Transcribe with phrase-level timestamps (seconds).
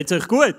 [0.00, 0.44] Geht's euch gut?
[0.44, 0.54] Ja.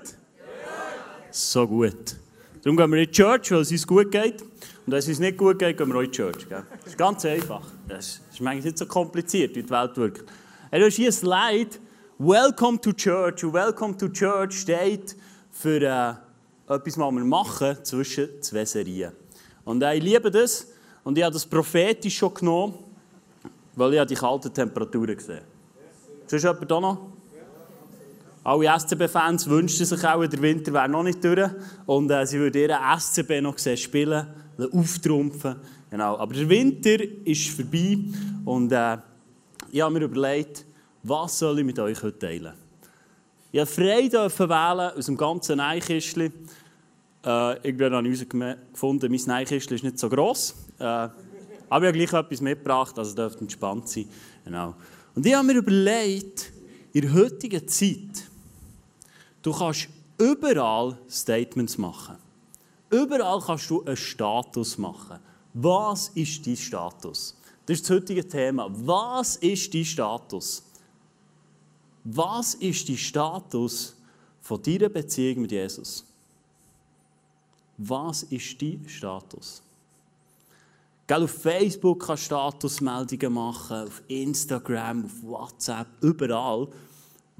[1.30, 2.14] So gut.
[2.62, 4.42] Darum gehen wir in die Church, weil es uns gut geht.
[4.42, 4.52] Und
[4.88, 6.46] wenn es uns nicht gut geht, gehen wir auch in die Church.
[6.46, 6.62] Gell?
[6.78, 7.62] Das ist ganz einfach.
[7.88, 10.30] Das ist manchmal nicht so kompliziert, wie die Welt wirkt.
[10.70, 11.70] Er ist hier ein Slide.
[12.18, 13.42] Welcome to Church.
[13.42, 15.16] Und Welcome to Church steht
[15.50, 16.10] für äh,
[16.70, 19.12] etwas, was wir machen zwischen zwei Serien.
[19.64, 20.66] Und äh, ich liebe das.
[21.02, 22.74] Und ich habe das prophetisch schon genommen,
[23.74, 26.36] weil ich die kalten Temperaturen gesehen habe.
[26.36, 27.19] Ist jemand da noch?
[28.42, 31.50] Alle SCB-Fans wünschten sich auch, der Winter wäre noch nicht durch.
[31.86, 34.26] Und äh, sie würden ihren SCB noch sehen, spielen,
[34.72, 35.56] auftrumpfen.
[35.90, 36.16] Genau.
[36.16, 37.98] Aber der Winter ist vorbei.
[38.44, 38.96] Und äh,
[39.70, 40.64] ich habe mir überlegt,
[41.02, 42.52] was soll ich mit euch heute teilen?
[43.52, 46.32] Ich durfte frei wählen aus dem ganzen Einkistchen.
[47.24, 50.54] Äh, irgendwann habe ich herausgefunden, mein Einkistchen ist nicht so gross.
[50.78, 51.12] Äh, aber
[51.70, 54.06] ich habe gleich etwas mitgebracht, also dürfte entspannt sein.
[54.44, 54.74] Genau.
[55.14, 56.52] Und ich habe mir überlegt,
[56.92, 58.29] in der heutigen Zeit,
[59.42, 62.16] Du kannst überall Statements machen.
[62.90, 65.18] Überall kannst du einen Status machen.
[65.54, 67.36] Was ist dein Status?
[67.66, 68.68] Das ist das heutige Thema.
[68.70, 70.62] Was ist dein Status?
[72.04, 73.96] Was ist dein Status
[74.40, 76.04] von deiner Beziehung mit Jesus?
[77.78, 79.62] Was ist dein Status?
[81.06, 86.68] Gell, auf Facebook kannst du Statusmeldungen machen, auf Instagram, auf WhatsApp, überall.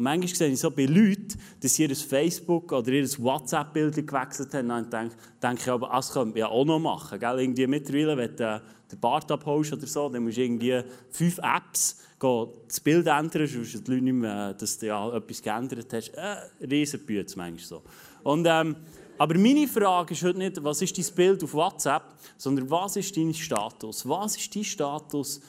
[0.01, 4.69] Manchmal sehe ich so bei Leuten, dass sie ihr Facebook oder ihr WhatsApp-Bild gewechselt haben.
[4.69, 7.21] Dann denke, denke ich aber, das könnte man ja auch noch machen.
[7.21, 7.41] Gell?
[7.41, 11.99] Irgendwie mittlerweile, wenn du den Bart abholst oder so, dann musst du irgendwie fünf Apps
[12.19, 16.09] gehen, das Bild ändern, sonst die Leute nicht mehr, dass du ja etwas geändert hast.
[16.15, 17.83] Äh, Riesenbüte manchmal so.
[18.23, 18.77] Und, ähm,
[19.19, 22.05] aber meine Frage ist heute nicht, was ist dein Bild auf WhatsApp,
[22.39, 24.09] sondern was ist dein Status?
[24.09, 25.43] Was ist dein Status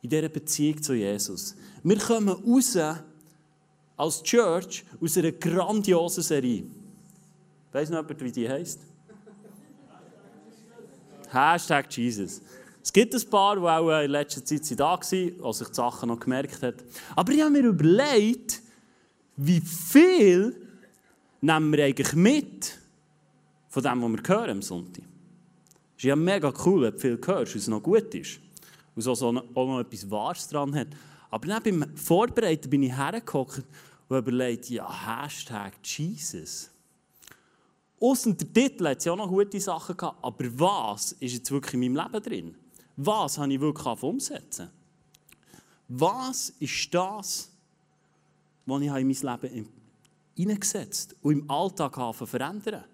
[0.00, 1.56] in dieser Beziehung zu Jesus?
[1.82, 2.78] Wir kommen raus
[3.96, 6.64] als Church aus einer grandiosen Serie.
[7.72, 8.80] Weiss noch jemand, wie die heisst?
[11.30, 12.40] Hashtag Jesus.
[12.82, 16.08] Es gibt ein paar, die auch in letzter Zeit da waren, die sich die Sachen
[16.08, 16.76] noch gemerkt haben.
[17.16, 18.62] Aber ich habe mir überlegt,
[19.36, 20.54] wie viel
[21.40, 22.78] nehmen wir eigentlich mit
[23.68, 25.04] von dem, was wir hören am Sonntag.
[25.96, 28.38] Es ist ja mega cool, wenn du viel hörst, es noch gut ist.
[28.94, 30.88] Und auch noch etwas Wahres dran hat.
[31.30, 33.64] Aber dann beim Vorbereiten bin ich hergekommen
[34.08, 36.70] und überlegt, ja, Hashtag Jesus.
[38.00, 41.74] Aussen der Titel hat ja auch noch gute Sachen gehabt, aber was ist jetzt wirklich
[41.74, 42.54] in meinem Leben drin?
[42.96, 44.70] Was habe ich wirklich umsetzen?
[45.88, 47.50] Was ist das,
[48.66, 49.68] was ich in mein Leben
[50.34, 52.84] hineingesetzt und im Alltag verändern?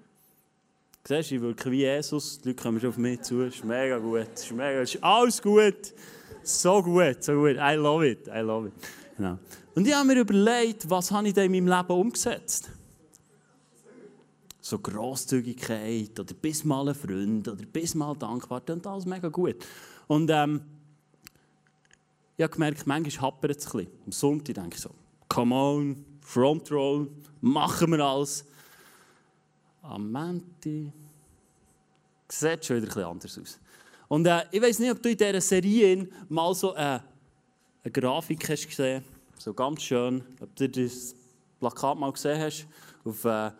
[1.04, 3.98] Siehst du, ich wirke wie Jesus, die Leute kommen schon auf mich zu, ist mega
[3.98, 5.94] gut, ist, mega, ist alles gut,
[6.42, 8.74] so gut, so gut, I love it, I love it.
[9.16, 9.38] Genau.
[9.74, 12.70] Und ich habe mir überlegt, was habe ich denn in meinem Leben umgesetzt?
[14.60, 19.56] So Grosszügigkeit oder bis mal ein Freund oder bis mal dankbar, und alles mega gut.
[20.06, 20.62] Und ähm,
[22.36, 23.92] ich habe gemerkt, manchmal hapert es ein bisschen.
[24.06, 24.90] Am Sonntag denke ich so,
[25.28, 27.10] come on, front roll,
[27.40, 28.44] machen wir alles.
[29.82, 30.92] Am Montag
[32.28, 33.58] sieht schon wieder ein bisschen anders aus.
[34.12, 37.02] Und äh, ich weiß nicht, ob du in dieser Serie mal so äh, eine
[37.90, 39.02] Grafik hast gesehen
[39.38, 41.14] so ganz schön, ob du das
[41.58, 42.66] Plakat mal gesehen hast,
[43.06, 43.50] auf, äh,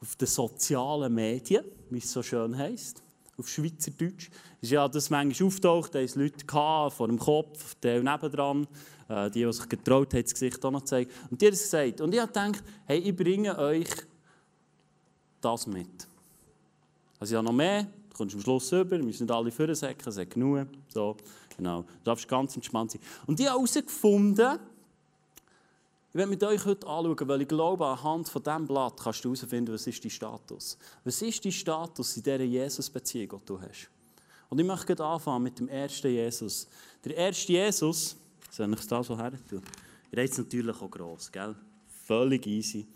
[0.00, 3.02] auf den sozialen Medien, wie es so schön heisst,
[3.36, 4.30] auf Schweizerdeutsch.
[4.62, 8.66] Ist ja das manchmal auftaucht, da haben Leute vor dem Kopf, der nebendran,
[9.10, 11.10] äh, die, die sich getraut haben, das Gesicht auch noch zeigen.
[11.30, 12.00] Und die haben es gesagt.
[12.00, 13.90] Und ich habe gedacht, hey, ich bringe euch
[15.42, 16.08] das mit.
[17.20, 20.16] Also ich habe noch mehr, kommst am Schluss rüber, wir müssen nicht alle vorsäcken, es
[20.16, 20.66] hat genug.
[20.88, 21.16] So.
[21.56, 23.00] Genau, du darfst ganz entspannt sein.
[23.26, 24.58] Und ich habe herausgefunden,
[26.08, 29.34] ich werde mit euch heute anschauen, weil ich glaube, anhand von diesem Blatt kannst du
[29.34, 30.78] herausfinden, was ist dein Status.
[31.02, 33.90] Was ist dein Status in dieser Jesus-Beziehung, die du hast?
[34.48, 36.68] Und ich möchte anfangen mit dem ersten Jesus.
[37.04, 38.16] Der erste Jesus,
[38.50, 39.62] soll ich das so her tun?
[40.12, 41.56] Er ist natürlich auch gross, gell?
[42.06, 42.86] Völlig easy.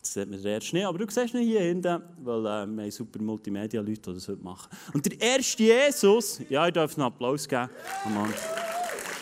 [0.00, 2.90] Das sieht man erst nicht, aber du siehst ihn hier hinten, weil äh, wir haben
[2.90, 4.68] super Multimedia-Leute, die das heute machen.
[4.94, 7.68] Und der erste Jesus, ja, ich darf einen Applaus geben.
[8.06, 8.32] Oh Mann.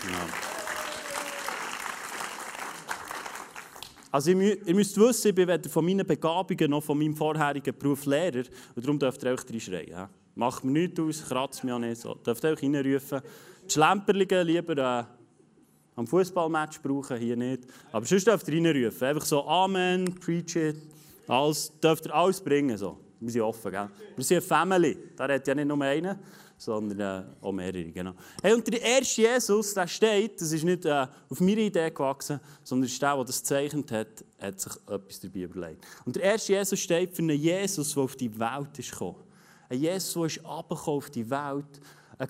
[0.03, 0.47] Genau.
[4.17, 8.07] Also ihr, müsst wissen, ich bin weder von meinen Begabungen noch von meinem vorherigen Beruf
[8.07, 9.91] Lehrer und darum dürft ihr euch reinschreien.
[9.91, 10.09] Ja?
[10.35, 12.15] Macht mir nichts aus, kratzt mich auch nicht so.
[12.15, 13.21] Dürft ihr euch reinrufen.
[13.67, 15.05] Die Schlemperlinge lieber äh,
[15.97, 17.65] am Fußballmatch brauchen, hier nicht.
[17.91, 19.09] Aber sonst dürft ihr reinrufen.
[19.09, 20.77] Einfach so Amen, preach it.
[21.27, 22.77] Alles, dürft ihr alles bringen.
[22.77, 22.99] So.
[23.19, 23.89] Wir sind offen, gell?
[24.15, 24.99] Wir sind eine Family.
[25.17, 26.19] Da redet ja nicht nur einer,
[26.59, 27.91] sondern äh, auch mehrere.
[27.91, 28.13] Genau.
[28.43, 32.41] Hey, und der erste Jesus, der steht, das ist nicht äh, auf meine Idee gewachsen,
[32.63, 35.85] sondern ist der, der das gezeichnet hat, hat sich etwas dabei überlegt.
[36.05, 39.25] Und der erste Jesus steht für einen Jesus, der auf die Welt ist gekommen.
[39.71, 41.81] Ein Jesus, der ist auf die Welt.
[42.19, 42.29] Ein,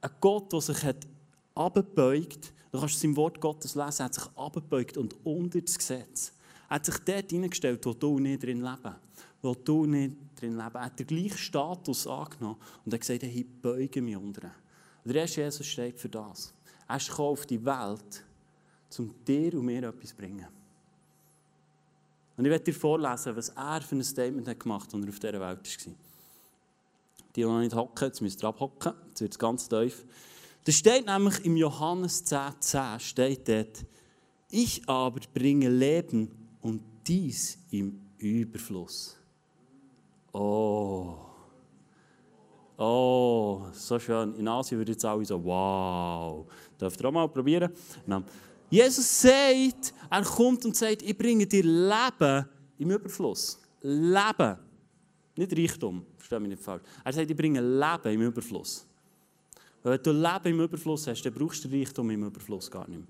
[0.00, 1.06] ein Gott, der sich hat
[1.56, 2.52] abgebeugt.
[2.70, 6.32] Du kannst sein Wort Gottes lesen, er hat sich abgebeugt und unter das Gesetz.
[6.68, 8.94] Er hat sich dort hineingestellt, wo du nicht drin leben.
[9.40, 10.74] Wo du nicht drin leben.
[10.74, 14.50] Er hat den gleichen Status angenommen und hat gesagt, ich beuge mich unter.
[15.04, 16.52] Und der erste Jesus steht für das.
[16.86, 18.24] Er ist auf die Welt,
[18.98, 20.46] um dir und mir etwas zu bringen.
[22.36, 25.08] Und ich werde dir vorlesen, was er für ein Statement hat gemacht hat, als er
[25.08, 25.94] auf dieser Welt war.
[27.34, 30.04] Die, die noch nicht hocken, jetzt müsst ihr abhocken, jetzt wird es ganz tief.
[30.64, 33.84] Da steht nämlich im Johannes 10, 10 steht dort,
[34.50, 39.16] ich aber bringe Leben und dies im Überfluss.
[40.32, 41.14] Oh.
[42.76, 44.34] Oh, so schön.
[44.36, 46.46] In Asien würde jetzt alle so, wow.
[46.80, 47.72] Dürft ihr auch mal probieren?
[48.04, 48.22] Genau.
[48.70, 52.46] Jesus sagt, er kommt und sagt, ich bringe dir Leben
[52.78, 53.58] im Überfluss.
[53.80, 54.58] Leben.
[55.36, 56.82] Nicht Reichtum, verstehe mich nicht falsch.
[57.04, 58.86] Er sagt, ich bringe Leben im Überfluss.
[59.88, 62.98] Weil wenn du Leben im Überfluss hast, dann brauchst du Reichtum im Überfluss gar nicht
[62.98, 63.08] mehr.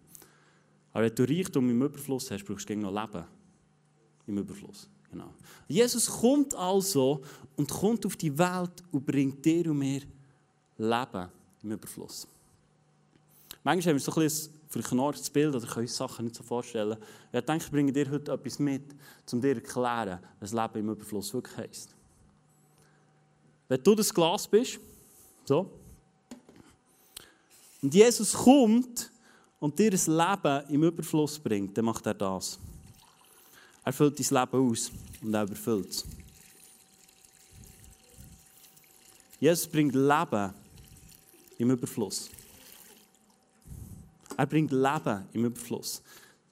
[0.92, 3.24] Aber wenn du Reichtum im Überfluss hast, brauchst du noch Leben
[4.28, 4.88] im Überfluss.
[5.10, 5.34] Genau.
[5.66, 7.20] Jesus kommt also
[7.56, 10.02] und kommt auf die Welt und bringt dir und mir
[10.76, 11.28] Leben
[11.64, 12.28] im Überfluss.
[13.64, 16.96] Manchmal haben wir so ein verknorrtes Bild oder können uns Sachen nicht so vorstellen.
[17.32, 18.84] Ich denke, ich bringe dir heute etwas mit,
[19.32, 21.96] um dir zu erklären, was Leben im Überfluss wirklich heisst.
[23.66, 24.78] Wenn du das Glas bist,
[25.44, 25.68] so,
[27.82, 29.10] und Jesus kommt
[29.60, 32.58] und dir ein Leben im Überfluss bringt, dann macht er das.
[33.84, 34.90] Er füllt dein Leben aus
[35.22, 36.04] und er überfüllt es.
[39.40, 40.52] Jesus bringt Leben
[41.58, 42.28] im Überfluss.
[44.36, 46.02] Er bringt Leben im Überfluss.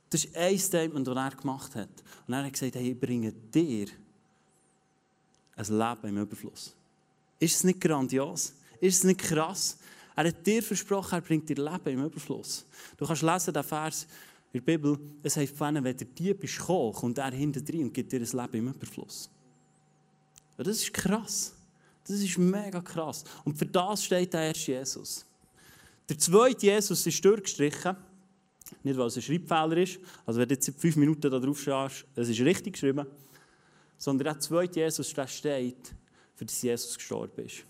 [0.08, 1.88] Das ist ein Statement, das er gemacht hat.
[2.26, 3.88] Und er hat gesagt, hey, ich bringe dir
[5.56, 6.74] ein Leben im Überfluss.
[7.38, 8.52] Ist es nicht grandios?
[8.80, 9.78] Ist es nicht krass?
[10.16, 12.66] Er hat dir versprochen, er bringt dir Leben im Überfluss.
[12.96, 14.06] Du kannst lesen, den Vers
[14.52, 17.92] in der Bibel, es heißt, wenn der Dieb ist gekommen, kommt er hinter drin und
[17.92, 19.30] gibt dir ein Leben im Überfluss.
[20.56, 21.54] Das ist krass.
[22.06, 23.24] Das ist mega krass.
[23.44, 25.26] Und für das steht der erste Jesus.
[26.08, 27.96] Der zweite Jesus ist durchgestrichen.
[28.82, 29.98] Nicht, weil es ein Schreibfehler ist.
[30.24, 33.06] Also, wenn du jetzt fünf Minuten da drauf schaust, es ist richtig geschrieben.
[33.98, 35.94] Sondern der zweite Jesus, der steht,
[36.34, 37.64] für das Jesus gestorben ist.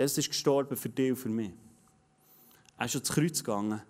[0.00, 1.50] Jesus ist gestorben für dich und für mich.
[2.78, 3.82] Er ist ans Kreuz gegangen.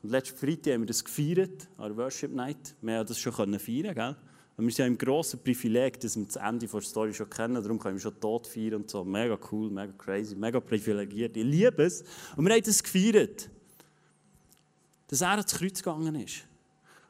[0.00, 2.76] Und letzten Freitag haben wir das gefeiert, an der Worship Night.
[2.80, 4.16] Wir haben das schon feiern gell?
[4.56, 7.60] Und wir sind ja im grossen Privileg, dass wir das Ende der Story schon kennen.
[7.60, 9.04] Darum können wir schon tot feiern und so.
[9.04, 11.36] Mega cool, mega crazy, mega privilegiert.
[11.36, 12.04] Ich liebe es.
[12.36, 13.50] Und wir haben das gefeiert.
[15.08, 16.44] Dass er ans Kreuz gegangen ist.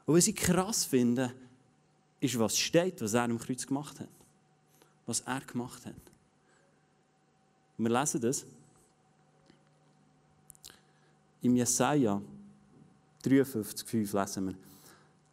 [0.06, 1.30] Und was ich krass finde,
[2.20, 4.08] ist, was steht, was er am Kreuz gemacht hat.
[5.04, 6.05] Was er gemacht hat.
[7.78, 8.46] Und wir lesen das.
[11.42, 12.20] Im Jesaja
[13.22, 14.54] 53,5 lesen wir.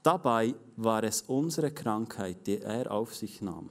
[0.02, 3.70] Dabei war es unsere Krankheit, die er auf sich nahm.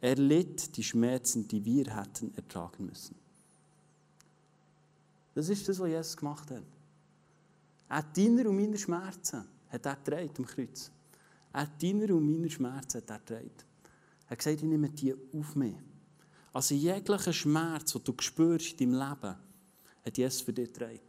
[0.00, 3.14] Er litt die Schmerzen, die wir hätten ertragen müssen.
[5.34, 6.62] Das ist das, was Jesus gemacht hat.
[7.88, 10.90] Er hat deine und meine Schmerzen hat er getragen am Kreuz.
[11.52, 13.50] Er hat deine und meine Schmerzen hat er getragen.
[14.26, 15.74] Er hat gesagt, ich nehme die auf mich.
[16.52, 19.36] Also jeglicher Schmerz, den du spürst in deinem Leben,
[20.04, 21.00] hat Jesus für dich getragen.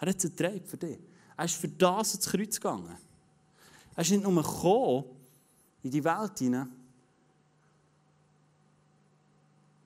[0.00, 0.98] Er hat es getragen für dich.
[1.36, 2.96] Er ist für das ins Kreuz gegangen.
[3.94, 5.04] Er ist nicht nur gekommen
[5.82, 6.72] in die Welt hinein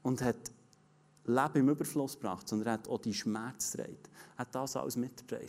[0.02, 0.36] und hat
[1.24, 3.98] Leben im Überfluss gebracht, sondern er hat auch die Schmerz getragen.
[4.36, 5.48] Er hat das alles mitgetragen.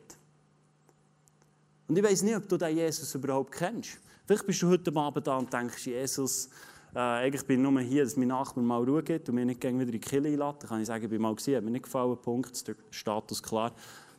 [1.88, 3.98] Und ich weiß nicht, ob du den Jesus überhaupt kennst.
[4.26, 6.50] Vielleicht bist du heute Abend da und denkst, Jesus,
[6.94, 9.62] äh, eigentlich bin ich nur hier, dass mein Nachbar mal Ruhe gibt und mir nicht
[9.62, 10.64] wieder in die Kille einlädt.
[10.64, 13.42] Dann kann ich sagen, ich bin mal gesehen, hat mir nicht gefallen, Punkt, der Status
[13.42, 13.72] klar.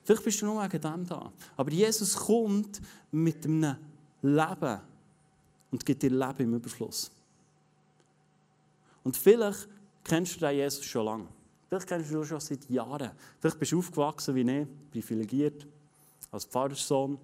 [0.05, 1.33] Vielleicht bist du nur wegen dem da.
[1.57, 3.77] Aber Jesus kommt mit einem
[4.23, 4.81] Leben
[5.71, 7.11] und gibt dir Leben im Überfluss.
[9.03, 9.69] Und vielleicht
[10.05, 11.27] kennst du den Jesus schon lange.
[11.69, 13.11] Vielleicht kennst du ihn schon seit Jahren.
[13.39, 15.67] Vielleicht bist du aufgewachsen wie ich, privilegiert,
[16.33, 17.19] als Pfarrerssohn,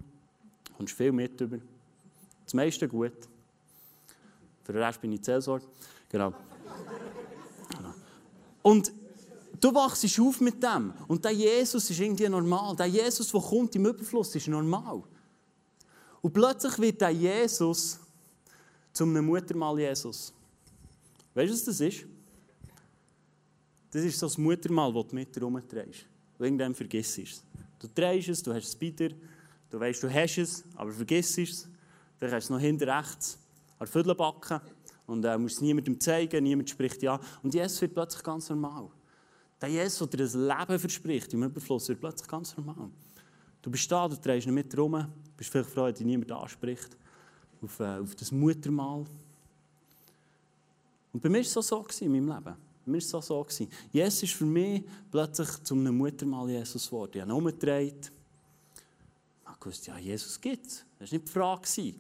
[0.79, 1.59] und viel mit über.
[2.45, 3.13] Das meiste gut.
[4.67, 5.65] Für den Rest bin ich Zellsorge.
[6.09, 6.35] Genau.
[8.63, 8.93] Und
[9.61, 10.93] du wachst auf mit dem.
[11.07, 12.75] Und der Jesus ist irgendwie normal.
[12.75, 15.05] Der Jesus, der kommt im Überfluss, ist normal.
[16.21, 18.01] Und plötzlich wird der Jesus
[18.93, 20.33] zum Muttermal Jesus.
[21.33, 22.05] Weißt du, was das ist?
[23.93, 26.07] das ist so das Muttermal, das du mit herumträgst.
[26.39, 27.45] Und irgendwann vergisst es.
[27.79, 29.15] Du drehst es, du hast es dir,
[29.71, 31.69] du weißt, du hast es, aber vergisst es.
[32.19, 33.39] Dann hast du es noch hinten rechts
[33.79, 34.61] an Viertelbacke
[35.07, 37.21] und äh, musst es niemandem zeigen, niemand spricht ja.
[37.43, 38.89] Und Jesus wird plötzlich ganz normal.
[39.61, 42.91] Der Jesus, der dir ein Leben verspricht im Überfluss, wird plötzlich ganz normal.
[43.63, 45.07] Du bist da, du drehst nicht mit herum,
[45.37, 46.97] bist vielleicht froh, dass dich niemand anspricht,
[47.63, 49.05] auf, äh, auf das Muttermal.
[51.13, 52.45] Und bei mir war es so, so in meinem Leben.
[52.45, 52.55] Bei
[52.85, 53.47] mir war es so, so.
[53.91, 57.13] Jesus ist für mich plötzlich zu einem Muttermal Jesus geworden.
[57.15, 58.13] Ich habe ihn umgedreht.
[59.59, 60.85] Ich wusste, ja, Jesus gibt es.
[60.99, 61.95] Das war nicht die Frage.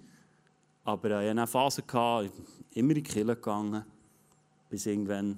[0.87, 2.31] Aber äh, ich hatte eine Phase, gehabt,
[2.75, 3.85] immer in die Kirche gegangen,
[4.71, 5.37] bis irgendwann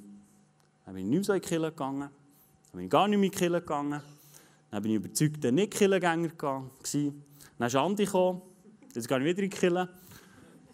[0.85, 3.19] dann bin ich nicht mehr so in die Kirche gegangen, dann bin ich gar nicht
[3.19, 4.03] mehr in die Kirche gegangen,
[4.71, 7.25] dann bin ich überzeugter Nicht-Kirchengänger gewesen.
[7.59, 8.43] Dann ist Andi gekommen,
[8.95, 9.89] jetzt gehe ich wieder in die Kirche.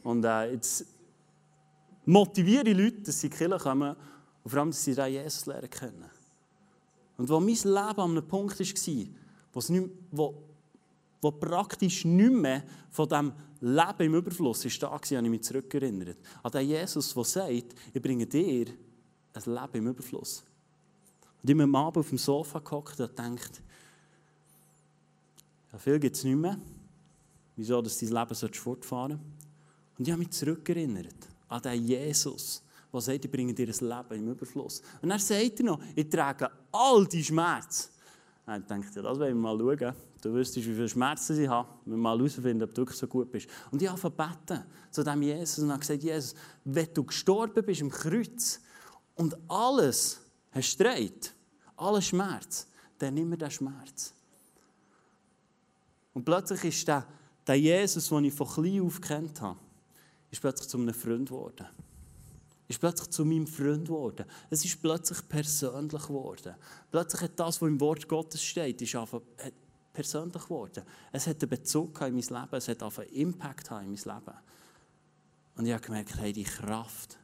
[0.03, 0.87] Und äh, jetzt
[2.05, 3.97] motiviere ich Leute, dass sie in die Kirche kommen
[4.43, 6.11] und vor allem, dass sie Jesus lernen können.
[7.17, 9.07] Und wo mein Leben an einem Punkt war,
[9.53, 9.61] wo,
[10.11, 10.35] wo
[11.33, 16.19] praktisch nicht mehr von diesem Leben im Überfluss ist da war, habe ich mich zurückerinnert.
[16.43, 18.67] An den Jesus, der sagt, ich bringe dir
[19.33, 20.45] ein Leben im Überfluss.
[21.43, 23.63] Und ich bin am Abend auf dem Sofa gehockt und gedacht,
[25.73, 26.59] ja, viel gibt es nicht mehr.
[27.57, 29.99] Wieso, dass dein Leben fortfahren sollst.
[29.99, 31.15] Und ich habe mich zurückerinnert
[31.49, 32.63] an den Jesus,
[32.93, 34.83] der sagt, ich bringe dir ein Leben im Überfluss.
[35.03, 37.91] Und er sagt noch, ich trage all die Schmerzen.
[38.47, 39.95] Und ich dachte, das wollen wir mal schauen.
[40.25, 43.31] Du wüsstest, wie viele Schmerzen ich habe, wir mal herausfinden, ob du wirklich so gut
[43.31, 43.47] bist.
[43.71, 47.83] Und ich habe beten zu dem Jesus und habe gesagt, Jesus, wenn du gestorben bist
[47.83, 48.59] im Kreuz
[49.17, 50.19] und alles
[50.51, 51.35] hast streit,
[51.77, 52.67] alles Schmerz,
[52.99, 54.15] dann nimm mir den Schmerz.
[56.15, 57.07] Und plötzlich ist der,
[57.47, 59.59] der Jesus, den ich von klein auf kennt habe,
[60.31, 61.67] ist plötzlich zu einem Freund geworden.
[62.67, 64.25] Ist plötzlich zu meinem Freund geworden.
[64.49, 66.55] Es ist plötzlich persönlich geworden.
[66.91, 69.21] Plötzlich hat das, was im Wort Gottes steht, ist einfach,
[69.95, 70.83] persönlich geworden.
[71.13, 74.37] Es hat einen Bezug in mein Leben, es hat einen Impact in mein Leben.
[75.57, 77.17] Und ich habe gemerkt, hey, die Kraft,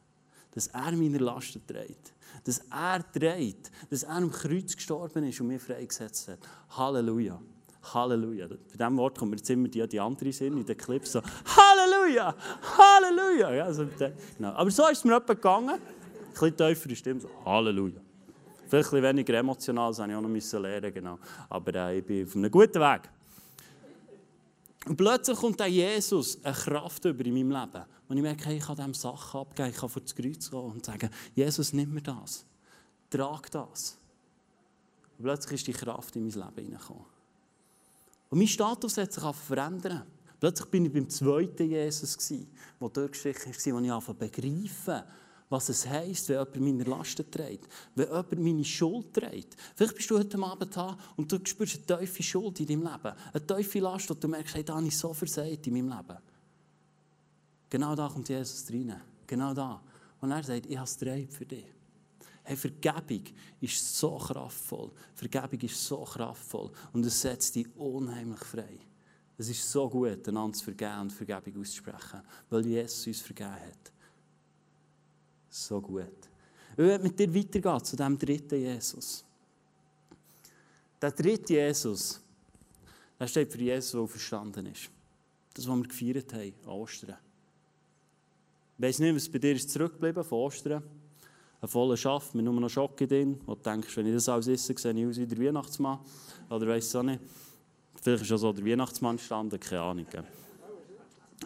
[0.52, 5.48] dass er meine Lasten trägt, dass er trägt, dass er am Kreuz gestorben ist und
[5.48, 6.38] mich freigesetzt hat.
[6.70, 7.40] Halleluja.
[7.82, 8.46] Halleluja.
[8.46, 11.22] Bei diesem Wort kommt mir jetzt immer die, die andere Sinn in den Clips so
[11.44, 12.34] Halleluja!
[12.76, 13.52] Halleluja!
[13.52, 13.86] Ja, also,
[14.36, 14.50] genau.
[14.50, 15.70] Aber so ist es mir etwa gegangen.
[15.70, 15.80] Ein
[16.30, 18.00] bisschen tiefere Stimme, so Halleluja.
[18.70, 20.94] Vielleicht ein weniger emotional, das musste ich auch noch lernen.
[20.94, 21.18] Genau.
[21.48, 23.02] Aber äh, ich bin auf einem guten Weg.
[24.86, 27.84] Und plötzlich kommt der Jesus eine Kraft über in meinem Leben.
[28.08, 30.60] Und ich merke, hey, ich kann dem Sachen abgeben, ich kann vor das Kreuz gehen
[30.60, 32.46] und sagen, Jesus, nimm mir das.
[33.10, 33.98] Trag das.
[35.18, 37.04] Und plötzlich ist die Kraft in mein Leben hineingekommen.
[38.30, 40.04] Und mein Status hat sich verändern.
[40.38, 42.16] Plötzlich bin ich beim zweiten Jesus,
[42.80, 45.02] der durchgestrichen ist, wo ich anfangen begreifen
[45.50, 49.56] was es heisst, wenn jemand meine Lasten trägt, wenn jemand meine Schuld trägt.
[49.74, 53.16] Vielleicht bist du heute Abend da und du spürst eine tiefe Schuld in deinem Leben,
[53.32, 56.18] eine tiefe Last, und du merkst, hey, da habe ich so versagt in meinem Leben.
[57.68, 59.00] Genau da kommt Jesus rein.
[59.26, 59.82] Genau da.
[60.20, 60.96] Und er sagt, ich habe es
[61.34, 61.66] für dich.
[62.44, 63.24] Hey, Vergebung
[63.60, 64.90] ist so kraftvoll.
[65.14, 66.70] Vergebung ist so kraftvoll.
[66.92, 68.78] Und es setzt dich unheimlich frei.
[69.36, 73.92] Es ist so gut, einander zu vergeben und Vergebung auszusprechen, weil Jesus uns vergeben hat.
[75.50, 76.06] So gut.
[76.72, 79.24] Ich will mit dir weitergehen zu dem dritten Jesus.
[81.02, 82.20] Der dritte Jesus,
[83.18, 84.88] der steht für Jesus, der verstanden ist.
[85.52, 87.16] Das, was wir gefeiert haben, Ostern.
[88.78, 90.82] Ich weiss nicht, was bei dir ist zurückgeblieben von Ostern.
[91.60, 93.40] Ein voller Schaft mit nur noch Schocke drin.
[93.44, 95.98] Wo du denkst, wenn ich das alles esse, sehe ich aus wie der Weihnachtsmann.
[96.48, 97.20] Oder weiss es auch nicht.
[98.00, 100.06] Vielleicht ist auch so der Weihnachtsmann gestanden, keine Ahnung.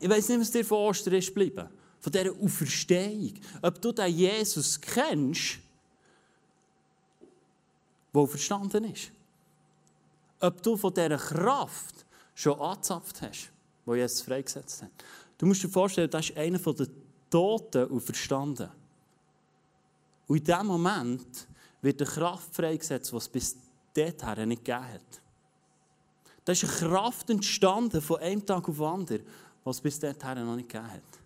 [0.01, 1.69] Ich weiss nicht, was dir von Ostern ist geblieben
[2.05, 3.33] von dieser Auferstehung.
[3.63, 5.59] Ob du den Jesus kennst,
[8.15, 9.11] der verstanden ist.
[10.39, 13.51] Ob du von dieser Kraft schon angezapft hast,
[13.87, 14.91] die Jesus freigesetzt hat.
[15.39, 16.87] Du musst dir vorstellen, das ist einer der
[17.31, 18.69] Toten und verstanden.
[20.27, 21.49] Und in diesem Moment
[21.81, 23.57] wird eine Kraft freigesetzt, die es bis
[23.95, 25.23] dorthin nicht gegeben hat.
[26.45, 29.23] Da ist eine Kraft entstanden von einem Tag auf den anderen,
[29.65, 31.24] was es bis dorthin noch nicht gegeben hat.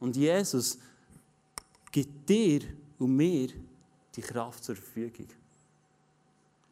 [0.00, 0.78] Und Jesus
[1.92, 2.62] gibt dir
[2.98, 3.50] und mir
[4.16, 5.28] die Kraft zur Verfügung.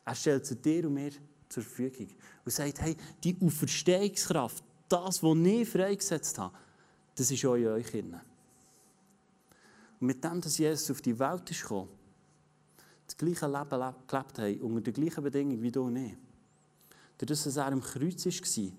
[0.04, 1.12] Er stellt sie dir und mir
[1.48, 2.08] zur Verfügung
[2.44, 6.56] und sagt, hey, die Auferstehungskraft, das, was ich freigesetzt habe,
[7.14, 8.18] das ist auch in euch drin.
[10.00, 11.90] Und mit dem, dass Jesus auf die Welt ist gekommen,
[13.06, 16.16] das gleiche Leben gelebt hat, unter den gleichen Bedingungen wie du und ich,
[17.18, 18.72] dadurch, dass er am Kreuz war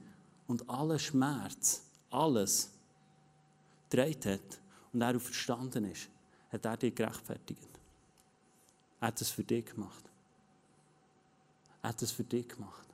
[0.48, 2.72] und alle Schmerz, alles
[3.90, 4.60] getragen hat
[4.94, 6.10] und er verstanden ist,
[6.52, 7.70] hat er dich gerechtfertigt.
[9.00, 10.04] Er hat es für dich gemacht.
[11.82, 12.88] Er hat es für dich gemacht.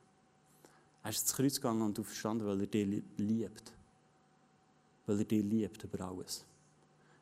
[1.04, 3.72] Er ist ins Kreuz gegangen und du verstanden, weil er dich liebt.
[5.06, 6.44] Weil er dich liebt über alles.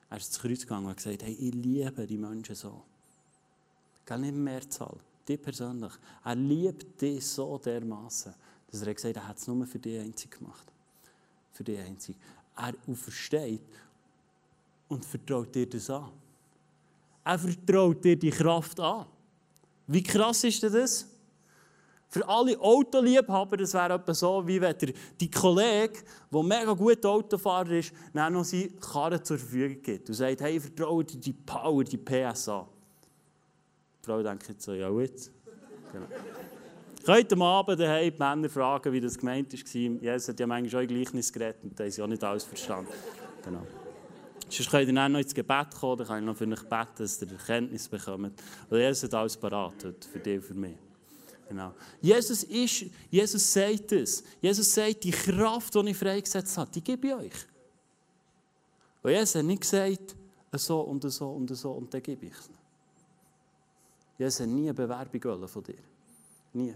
[0.09, 2.83] Er ist ins Kreuz gegangen und gesagt, hey, ich liebe die Menschen so.
[4.05, 5.93] Gell, nicht Mehrzahl, dich persönlich.
[6.23, 8.33] Er liebt dich so dermaßen,
[8.69, 10.67] dass er gesagt hat, er hat es nur für dich einzig gemacht.
[11.53, 12.15] Für dich einzig.
[12.55, 13.61] Er versteht
[14.87, 16.11] und vertraut dir das an.
[17.23, 19.05] Er vertraut dir die Kraft an.
[19.87, 21.07] Wie krass ist das?
[22.09, 27.03] Für alle Autoliebhaber, das wäre etwa so, wie wenn der, die Kollege, der mega gut
[27.03, 31.33] Autofahrer ist, dann noch seine Karre zur Verfügung gibt und sagt, hey, vertraue dir die
[31.33, 32.67] Power, die PS an.
[33.99, 35.31] Die Frau denkt so, ja gut.
[35.91, 36.05] Genau.
[37.05, 40.01] Am Abend daheim die Männer fragen, wie das gemeint war.
[40.01, 42.91] Jesus hat ja manchmal auch Gleichnis geredet und da haben sie auch nicht alles verstanden.
[43.43, 43.65] Genau.
[44.49, 46.93] Sonst könnt ihr dann noch ins Gebet kommen, dann kann ich noch für euch beten,
[46.97, 48.41] dass ihr Erkenntnis bekommt.
[48.69, 50.77] Weil Jesus hat alles parat für dich und für mich.
[51.49, 51.73] Genau.
[52.01, 54.23] Jesus, ist, Jesus sagt es.
[54.39, 57.45] Jesus sagt, die Kraft, die ich freigesetzt habe, die gebe ich euch.
[59.01, 60.15] Und Jesus hat nicht gesagt,
[60.53, 62.49] so und so und so und dann gebe ich es.
[64.17, 65.75] Jesus hat nie eine Bewerbung von dir.
[66.53, 66.75] Nie.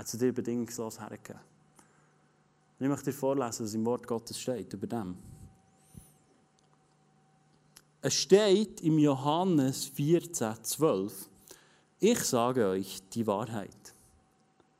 [0.00, 1.42] Hat zu dir bedingungslos hergegeben.
[2.78, 5.14] Ich möchte dir vorlesen, was im Wort Gottes steht über dem.
[8.00, 11.28] Es steht im Johannes 14, 12,
[11.98, 13.94] ich sage euch die Wahrheit.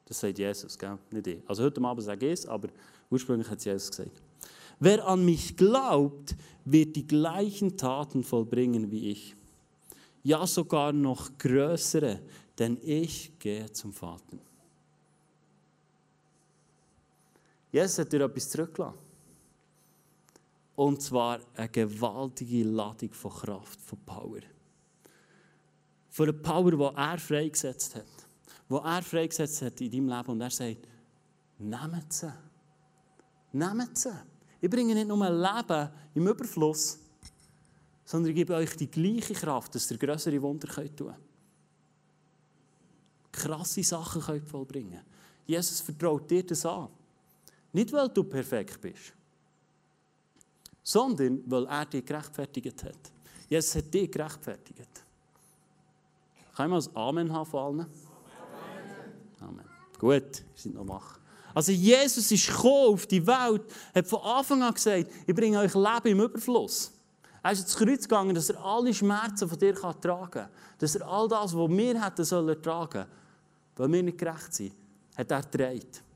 [0.07, 0.97] Das sagt Jesus, gell?
[1.11, 1.43] nicht ich.
[1.47, 2.71] Also heute Abend sage ich es, aber
[3.11, 4.23] ursprünglich hat es Jesus gesagt.
[4.79, 6.35] Wer an mich glaubt,
[6.65, 9.37] wird die gleichen Taten vollbringen wie ich.
[10.23, 12.21] Ja, sogar noch größere,
[12.59, 14.39] denn ich gehe zum Vater.
[17.71, 18.99] Jesus hat dir etwas zurückgelassen.
[20.75, 24.41] Und zwar eine gewaltige Ladung von Kraft, von Power.
[26.09, 28.07] Von der Power, die er freigesetzt hat.
[28.69, 30.31] Die er freigesetzt hat in deinem Leben.
[30.31, 30.79] Und er sagt,
[31.59, 32.33] nehmt sie.
[33.53, 34.13] Nehmt sie.
[34.61, 36.99] Ich bringe nicht nur ein Leben im Überfluss,
[38.05, 41.19] sondern ich gebe euch die gleiche Kraft, dass ihr größere Wunder könnt tun könnt.
[43.33, 45.01] Krasse Sachen könnt vollbringen.
[45.47, 46.89] Jesus vertraut dir das an.
[47.73, 49.13] Nicht, weil du perfekt bist,
[50.83, 53.13] sondern weil er dich gerechtfertigt hat.
[53.49, 55.05] Jesus hat dich gerechtfertigt.
[56.57, 57.87] Können wir ein Amen haben von allen?
[59.41, 59.59] Amen.
[59.59, 59.65] Amen.
[59.99, 61.19] Gut, wir sind noch wach.
[61.55, 63.63] Also Jesus ist gekommen auf die Welt,
[63.95, 66.93] hat von Anfang an gesagt, ich bringe euch Leben im Überfluss.
[67.43, 70.49] Er ist ins Kreuz gegangen, dass er alle Schmerzen von dir tragen kann.
[70.79, 73.07] Dass er all das, was wir hätten sollen tragen,
[73.77, 74.75] weil wir nicht gerecht sind,
[75.17, 76.10] hat er getragen.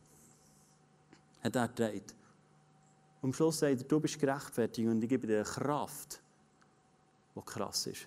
[1.44, 1.92] Hat er.
[1.92, 6.20] Und am Schluss sagt er, du bist gerechtfertigt und ich gebe dir eine Kraft,
[7.36, 8.06] die krass ist.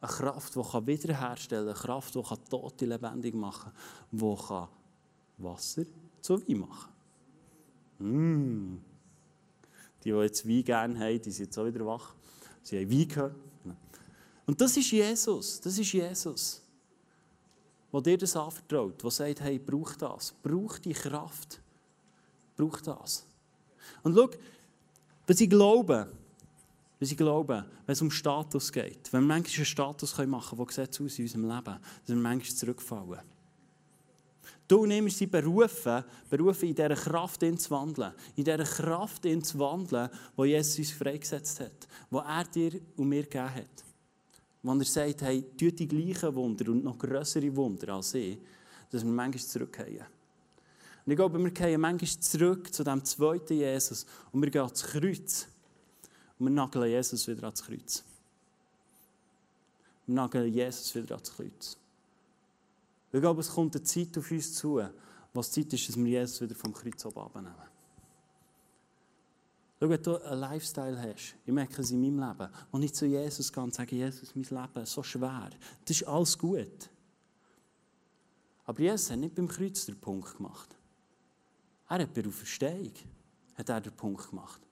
[0.00, 3.72] Eine Kraft, die wiederherstellen kann, eine Kraft, die Tote lebendig machen
[4.18, 4.68] kann,
[5.38, 5.84] die Wasser
[6.20, 6.92] zu Wein machen
[7.98, 8.08] kann.
[8.08, 8.80] Mm.
[10.02, 12.14] Die, die jetzt Wein gerne haben, die sind jetzt auch wieder wach.
[12.62, 13.36] Sie haben Wein gehört.
[14.44, 15.60] Und das ist Jesus.
[15.60, 16.62] Das ist Jesus.
[17.90, 19.02] Der dir das anvertraut.
[19.02, 20.34] Der sagt, hey, brauch das.
[20.42, 21.61] Brauch die Kraft.
[22.56, 23.24] Brauch das.
[24.02, 24.30] Und schau,
[25.26, 26.08] was ich glaube,
[27.00, 30.68] was ich glaube, wenn es um Status geht, wenn wir manchmal einen Status machen können,
[30.76, 33.20] der sieht aus in unserem Leben, dass wir manchmal zurückfallen.
[34.68, 38.12] Du nimmst sie berufen, berufen in dieser Kraft zu wandeln.
[38.36, 41.88] In dieser Kraft zu wandeln, die Jesus uns freigesetzt hat.
[42.10, 43.84] Die er dir und mir gegeben hat.
[44.62, 48.38] Wenn er sagt, hey, tut die gleichen Wunder und noch größere Wunder als ich,
[48.90, 50.06] dass wir manchmal zurückgehen.
[51.04, 54.82] Und ich glaube, wir gehen manchmal zurück zu dem zweiten Jesus und wir gehen ans
[54.84, 55.46] Kreuz.
[56.38, 58.04] Und wir nageln Jesus wieder ans Kreuz.
[60.06, 61.76] Wir nageln Jesus wieder ans Kreuz.
[63.12, 64.80] Ich glaube, es kommt eine Zeit auf uns zu,
[65.34, 67.54] was Zeit ist, dass wir Jesus wieder vom Kreuz abnehmen.
[69.80, 73.04] Schau, wenn du einen Lifestyle hast, ich merke es in meinem Leben, und ich zu
[73.04, 75.50] Jesus gehe und sage, Jesus, mein Leben ist so schwer,
[75.84, 76.88] das ist alles gut.
[78.64, 80.76] Aber Jesus hat nicht beim Kreuz den Punkt gemacht.
[81.92, 82.92] Er hat bei der Auferstehung
[83.54, 84.62] hat er den Punkt gemacht.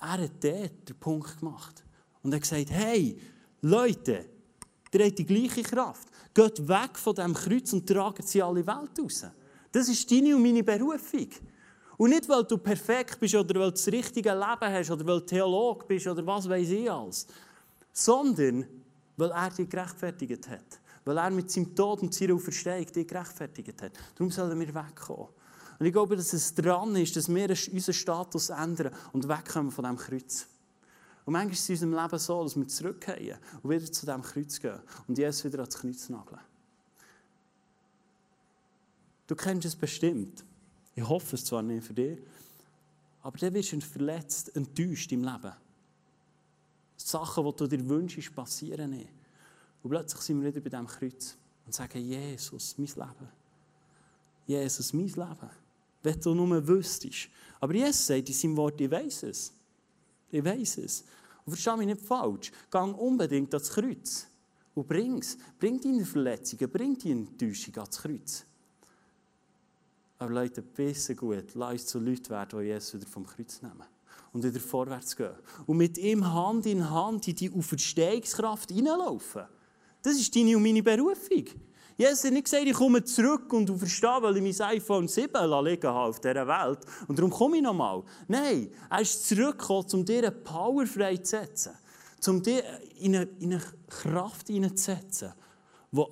[0.00, 1.84] Er hat dort den Punkt gemacht.
[2.22, 3.16] Und er hat gesagt, hey,
[3.60, 4.26] Leute,
[4.92, 6.08] ihr habt die gleiche Kraft.
[6.34, 9.26] Geht weg von diesem Kreuz und tragt sie alle Welt raus.
[9.70, 11.28] Das ist deine und meine Berufung.
[11.98, 15.20] Und nicht, weil du perfekt bist oder weil du das richtige Leben hast oder weil
[15.20, 17.28] du Theolog bist oder was weiß ich alles.
[17.92, 18.66] Sondern,
[19.16, 20.80] weil er dich gerechtfertigt hat.
[21.04, 23.92] Weil er mit seinem Tod und seiner Auferstehung dich gerechtfertigt hat.
[24.16, 25.28] Darum sollen wir wegkommen.
[25.78, 29.84] Und ich glaube, dass es dran ist, dass wir unseren Status ändern und wegkommen von
[29.84, 30.46] diesem Kreuz.
[31.24, 34.22] Und manchmal ist es in unserem Leben so, dass wir zurückgehen und wieder zu diesem
[34.22, 36.40] Kreuz gehen und Jesus wieder ans Kreuz nageln.
[39.26, 40.44] Du kennst es bestimmt.
[40.94, 42.18] Ich hoffe es zwar nicht für dich,
[43.22, 45.52] aber dann wirst du verletzt, enttäuscht im Leben.
[46.96, 49.10] Sachen, die du dir wünschst, passieren nicht.
[49.82, 51.36] Und plötzlich sind wir wieder bei diesem Kreuz
[51.66, 53.28] und sagen, Jesus, mein Leben.
[54.46, 55.65] Jesus, mein Leben.
[56.06, 57.28] Wenn du nur wüsstest.
[57.58, 59.52] Aber Jesus sagt in seinem Wort, ich weiß es.
[60.30, 61.04] Ich weiß es.
[61.44, 62.52] Und verstehe mich nicht falsch.
[62.70, 64.28] Gang unbedingt ans Kreuz.
[64.76, 65.36] Und bring es.
[65.58, 68.44] Bring deine Verletzungen, bring deine Enttäuschung ans Kreuz.
[70.18, 73.84] Aber Leute, besser gut, lass uns zu Leuten werden, die Jesus wieder vom Kreuz nehmen.
[74.32, 75.34] Und wieder vorwärts gehen.
[75.66, 79.42] Und mit ihm Hand in Hand in die Auferstehungskraft hineinlaufen.
[80.02, 81.46] Das ist deine und meine Berufung.
[81.96, 85.64] Jesus hat nicht gesagt, ich komme zurück und du verstehst, weil ich mein iPhone 7
[85.64, 86.80] liegen habe auf dieser Welt.
[87.08, 88.02] Und darum komme ich nochmal.
[88.28, 91.72] Nein, er ist zurückgekommen, um dir eine Power freizusetzen.
[92.26, 92.62] Um dir
[92.98, 95.32] in eine, in eine Kraft hineinzusetzen,
[95.90, 96.04] die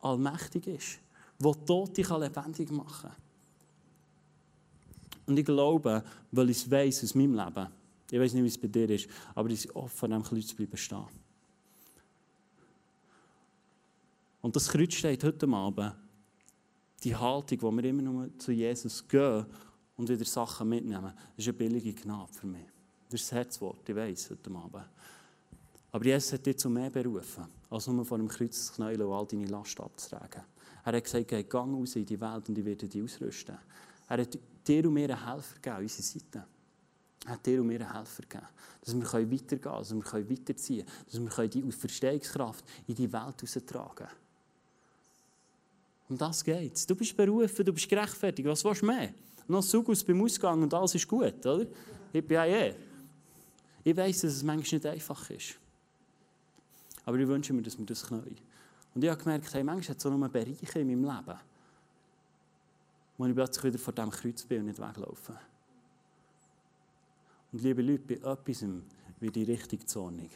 [0.00, 0.98] allmächtig ist.
[1.40, 3.16] Die Tote lebendig machen kann.
[5.26, 7.66] Und ich glaube, weil ich es weiss aus meinem Leben,
[8.10, 10.54] ich weiß nicht, wie es bei dir ist, aber ich bin offen, an diesem Kreuz
[10.54, 11.27] bleiben stehen.
[14.40, 15.94] Und das Kreuz steht heute Abend,
[17.02, 19.46] die Haltung, wo wir immer nur zu Jesus gehen
[19.96, 22.66] und wieder Sachen mitnehmen, das ist eine billige Gnade für mich.
[23.10, 24.84] Das ist das Herzwort, ich weiß, heute Abend.
[25.90, 29.12] Aber Jesus hat dich zu mehr berufen, als nur vor dem Kreuz zu knäulen und
[29.12, 30.42] all deine Last abzutragen.
[30.84, 33.58] Er hat gesagt, geh raus in die Welt und ich werde dich ausrüsten.
[34.08, 36.46] Er hat dir und mir einen Helfer gegeben, an unserer Seite.
[37.24, 38.46] Er hat dir und mir einen Helfer gegeben,
[38.80, 43.42] dass wir weitergehen können, dass wir weiterziehen können, dass wir die Verstehungskraft in die Welt
[43.42, 44.27] heraustragen können.
[46.08, 46.86] Um das geht's.
[46.86, 48.48] Du bist berufen, du bist gerechtfertigt.
[48.48, 49.12] Was willst du mehr?
[49.46, 51.66] Noch Sugus beim Ausgang und alles ist gut, oder?
[52.12, 52.74] Ich bin ja eh.
[53.84, 55.58] Ich weiss, dass es manchmal nicht einfach ist.
[57.04, 58.36] Aber ich wünsche mir, dass wir das können.
[58.94, 61.38] Und ich habe gemerkt, hey, manchmal hat es so noch Bereiche in meinem Leben,
[63.16, 65.38] wo ich plötzlich wieder vor diesem Kreuz bin und nicht weglaufe.
[67.52, 68.64] Und liebe Leute, bei etwas
[69.20, 70.30] wie die richtige Zornig.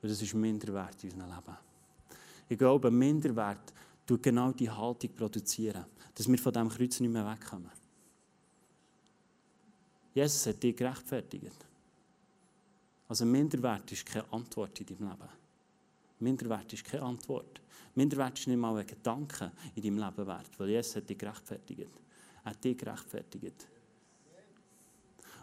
[0.00, 1.56] Weil das ist Minderwert in unserem Leben.
[2.48, 3.72] Ich glaube, Minderwert
[4.08, 7.70] tut genau die Haltung produzieren, dass wir von diesem Kreuz nicht mehr wegkommen.
[10.14, 11.66] Jesus hat dich gerechtfertigt.
[13.06, 15.28] Also Minderwert ist keine Antwort in deinem Leben.
[16.20, 17.60] Minderwert ist keine Antwort.
[17.94, 21.90] Minderwert ist nicht mal ein Gedanke in deinem Leben wert, weil Jesus hat dich gerechtfertigt.
[22.44, 23.66] Er hat dich gerechtfertigt.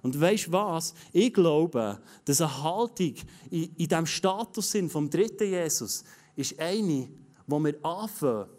[0.02, 0.94] Und weißt du was?
[1.14, 3.14] Ich glaube, dass eine Haltung
[3.50, 6.04] in, in diesem Status vom dritten Jesus
[6.36, 7.08] ist eine,
[7.48, 8.50] wo wir anfangen,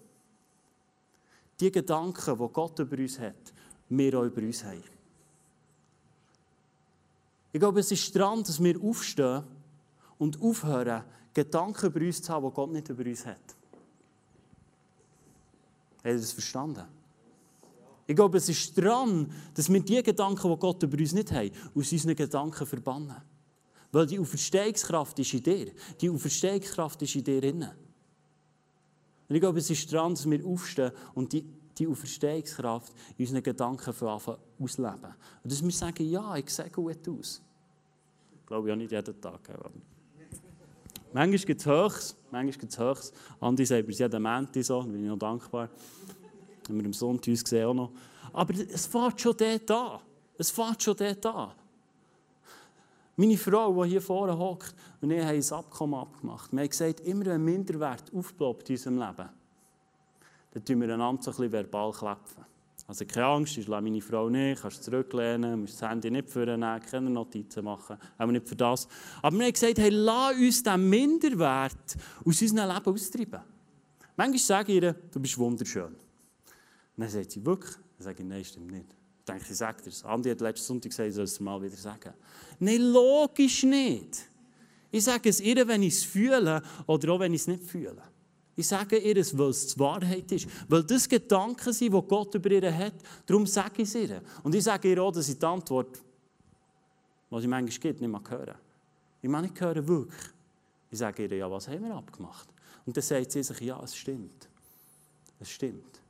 [1.58, 3.52] die Gedanken, die Gott über uns hat,
[3.88, 4.82] wir auch über uns haben.
[7.52, 9.42] Ich glaube, es ist dran, dass wir aufstehen
[10.18, 13.36] und aufhören, Gedanken über uns zu haben, die Gott nicht über uns hat.
[15.98, 16.84] Habt ihr das verstanden?
[18.06, 21.50] Ich glaube, es ist dran, dass wir die Gedanken, die Gott über uns nicht hat,
[21.74, 23.16] aus unseren Gedanken verbannen.
[23.90, 25.72] Weil die Auferstehungskraft ist in dir.
[26.00, 27.85] Die Auferstehungskraft ist in dir innen.
[29.28, 31.44] Und ich glaube, es ist dran, dass wir aufstehen und die,
[31.76, 35.14] die Auferstehungskraft in unseren Gedanken ausleben.
[35.42, 37.42] Und dass wir sagen, ja, ich sehe gut aus.
[38.40, 39.40] Ich glaube ja nicht jeden Tag.
[39.50, 39.70] Aber
[41.12, 43.14] manchmal gibt es Höchst, manchmal gibt es Höchst.
[43.40, 45.68] Andi sagt, sind jeden Montag so, da bin ich noch dankbar.
[46.68, 47.92] Haben wir am Sonntag uns gesehen auch noch.
[48.32, 50.00] Aber es fährt schon dort an.
[50.38, 51.52] Es fährt schon dort an.
[53.16, 56.52] Meine Frau, die hier vorne hockt, und ich haben ein Abkommen abgemacht.
[56.52, 59.28] Wir haben gesagt, immer wenn Minderwert aufploppt in unserem Leben,
[60.52, 62.44] dann tun wir einander so ein bisschen verbal klepfen.
[62.88, 66.80] Also keine Angst, ich lasse meine Frau nicht, kannst zurücklehnen, musst das Handy nicht vornehmen,
[66.88, 68.86] keine Notizen machen, auch nicht für das.
[69.20, 73.40] Aber wir haben gesagt, hey, lass uns diesen Minderwert aus unserem Leben austreiben.
[74.16, 75.86] Manchmal sage ich ihr, du bist wunderschön.
[75.86, 75.94] Und
[76.96, 77.74] dann sagt sie, wirklich?
[77.98, 78.86] Dann sage ich, nein, stimmt nicht.
[79.24, 80.04] Dann denke ich, sag dir das.
[80.04, 82.14] Andi hat letzten Sonntag gesagt, ich soll es mal wieder sagen.
[82.60, 84.28] Nein, logisch nicht.
[84.96, 88.02] Ich sage es ihr, wenn ich es fühle oder auch wenn ich es nicht fühle.
[88.56, 90.48] Ich sage ihr es, weil es die Wahrheit ist.
[90.68, 92.94] Weil das Gedanken sind, die Gott über ihr hat.
[93.26, 94.22] Darum sage ich es ihr.
[94.42, 96.00] Und ich sage ihr auch, dass ich die Antwort,
[97.28, 98.54] was ich manchmal gibt, nicht mehr höre.
[99.20, 100.30] Ich meine nicht hören, wirklich.
[100.90, 102.48] Ich sage ihr, ja, was haben wir abgemacht?
[102.86, 104.48] Und dann sagt sie sich, ja, es stimmt.
[105.38, 106.00] Es stimmt.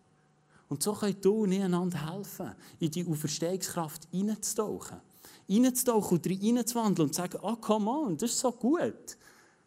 [0.68, 5.00] Und so können du und ich einander helfen, in die Auferstehungskraft hineinzutauchen
[5.48, 9.16] reinzutauchen und reinzuwandeln und zu sagen, oh, come on, das ist so gut.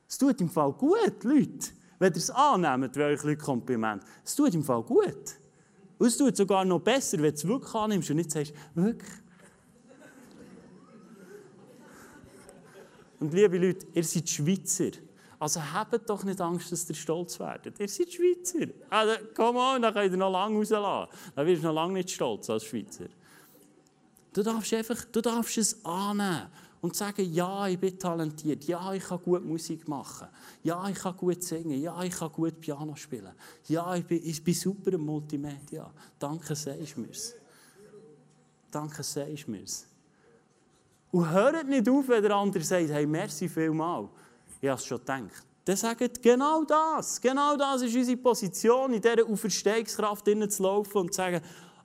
[0.07, 1.69] Es tut im Fall gut, Leute.
[1.99, 4.03] Wenn ihr es annehmt, welche Leute Kompliment.
[4.23, 5.35] Es tut im Fall gut.
[5.97, 9.11] Und es tut sogar noch besser, wenn du es wirklich annimmst und nicht sagst, wirklich.
[13.19, 14.91] Und liebe Leute, ihr seid Schweizer.
[15.39, 17.79] Also habt doch nicht Angst, dass ihr stolz werdet.
[17.79, 18.67] Ihr seid Schweizer.
[18.89, 21.11] Also, komm on, dann könnt ihr noch lange rauslassen.
[21.35, 23.05] Dann wirst du noch lange nicht stolz als Schweizer.
[24.33, 26.47] Du darfst einfach, du darfst es annehmen
[26.81, 30.27] und sagen, ja, ich bin talentiert, ja, ich kann gut Musik machen,
[30.63, 33.33] ja, ich kann gut singen, ja, ich kann gut Piano spielen,
[33.67, 35.91] ja, ich bin, ich bin super im Multimedia.
[36.17, 37.35] Danke, sagst du mir's.
[38.71, 39.87] Danke, sagst du mir's.
[41.11, 44.07] Und hört nicht auf, wenn der andere sagt, hey, merci vielmal.
[44.61, 45.43] Ich habe es schon gedacht.
[45.65, 47.19] Dann sagt genau das.
[47.19, 51.41] Genau das ist unsere Position, in dieser Auferstehungskraft zu laufen und zu sagen,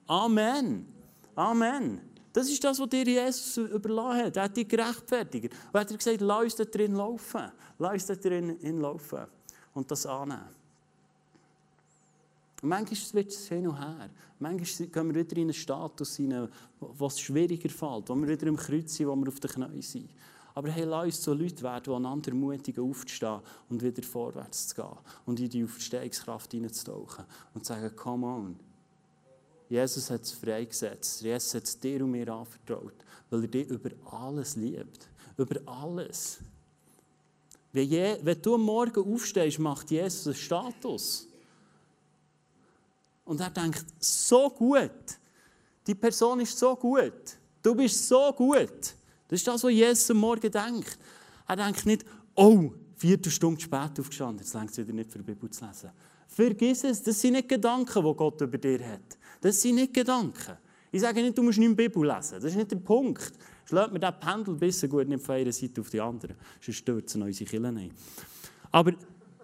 [0.07, 0.87] Amen.
[1.35, 2.14] Amen.
[2.35, 4.35] Das ist das, was dir Jesus überlassen hat.
[4.35, 5.53] Er hat dich gerechtfertigt.
[5.53, 7.49] Und er hat gesagt, lass uns da drin laufen.
[7.79, 9.19] Lass uns da drin laufen.
[9.73, 10.49] Und das annehmen.
[12.61, 14.09] Und manchmal wird es hin und her.
[14.37, 16.49] Manchmal gehen wir wieder in einen Status hinein,
[16.81, 19.81] wo es schwieriger fällt, wo wir wieder im Kreuz sind, wo wir auf den Knien
[19.81, 20.09] sind.
[20.55, 24.75] Aber hey, lass uns so Leute werden, die einander ermutigen, aufzustehen und wieder vorwärts zu
[24.75, 28.59] gehen und in die Auferstehungskraft hineinzutauchen und zu sagen, come on.
[29.69, 31.21] Jesus hat es freigesetzt.
[31.21, 32.93] Jesus hat es dir und mir anvertraut,
[33.29, 35.09] weil er dich über alles liebt.
[35.37, 36.39] Über alles.
[37.73, 41.27] Wenn, je, wenn du am Morgen aufstehst, macht Jesus einen Status.
[43.25, 44.91] Und er denkt, so gut.
[45.85, 47.37] Die Person ist so gut.
[47.61, 48.95] Du bist so gut.
[49.27, 50.97] Das ist das, was Jesus am Morgen denkt.
[51.47, 55.25] Er denkt nicht, oh, vierte Stunde spät aufgestanden, jetzt längt es wieder nicht für die
[55.25, 55.91] Bibel zu lesen.
[56.27, 59.17] Vergiss es, das sind nicht Gedanken, die Gott über dir hat.
[59.45, 60.57] Das sind nicht Gedanken.
[60.91, 62.33] Ich sage nicht, du musst nicht die Bibel lesen.
[62.41, 63.31] Das ist nicht der Punkt.
[63.65, 66.33] Schlägt mir den Pendel bisschen gut nicht von einer Seite auf die andere.
[66.59, 67.91] Sonst stürzen unsere Kirchen ein.
[68.71, 68.93] Aber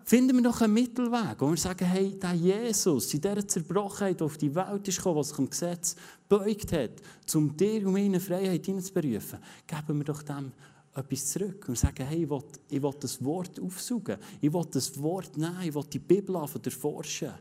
[0.04, 4.24] finden wir doch einen Mittelweg, wo wir sagen, hey, der Jesus, in dieser Zerbrochenheit, die
[4.24, 5.96] auf die Welt ist gekommen, was sich im Gesetz
[6.28, 6.94] beugt hat,
[7.36, 9.38] um dir und meine Freiheit hineinzuberufen,
[9.68, 10.52] geben wir doch dem
[10.96, 15.00] etwas zurück und sagen, hey, ich will, ich will das Wort aufsuchen, ich will das
[15.00, 17.34] Wort nehmen, ich will die Bibel erforschen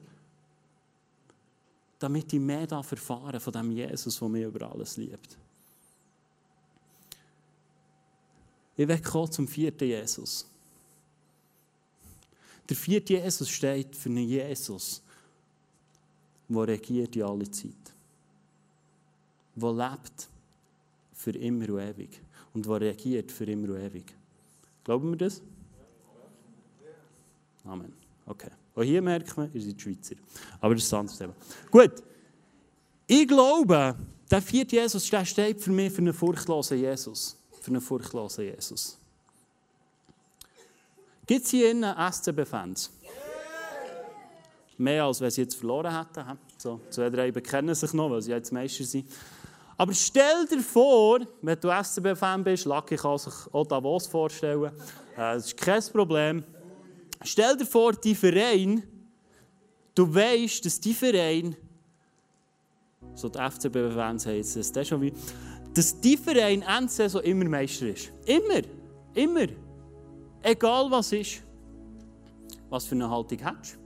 [2.01, 5.37] damit ich mehr erfahren von dem Jesus, der mich über alles liebt.
[8.77, 10.47] Ich werde zum vierten Jesus.
[12.69, 15.03] Der vierte Jesus steht für einen Jesus,
[16.49, 17.75] der regiert in alle Zeit.
[19.57, 20.29] Der lebt
[21.13, 22.23] für immer und ewig.
[22.55, 24.15] Und der regiert für immer und ewig.
[24.85, 25.43] Glauben wir das?
[27.65, 27.93] Amen.
[28.25, 28.51] Okay.
[28.75, 30.15] Auch hier merkt man, ihr seid Schweizer.
[30.61, 31.35] Aber das ist ein anderes Thema.
[31.71, 31.93] Gut.
[33.07, 33.97] Ich glaube,
[34.31, 37.37] der vierte Jesus der steht für mich für einen furchtlosen Jesus.
[37.61, 38.97] Für einen furchtlosen Jesus.
[41.27, 42.91] Gibt es hier innen SCB-Fans?
[44.79, 46.39] Mehr als wenn sie jetzt verloren hätten.
[46.57, 49.11] So, zwei, drei bekennen sich noch, weil sie jetzt Meister sind.
[49.77, 54.71] Aber stell dir vor, wenn du SCB-Fan bist, Lucky kann sich auch Davos vorstellen, äh,
[55.17, 56.45] das ist kein Problem.
[57.23, 58.83] Stell dir vor, die Verein,
[59.95, 61.57] du weißt, dass die Verein,
[63.15, 65.13] so die FCB-Fans heißt es, das schon wie,
[65.75, 68.11] dass die Verein Endsaison immer Meister ist.
[68.25, 68.63] Immer.
[69.15, 69.47] Immer.
[70.43, 71.43] Egal was ist.
[72.71, 73.79] Was für eine Haltung hast